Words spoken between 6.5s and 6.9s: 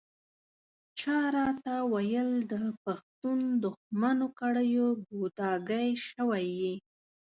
یې.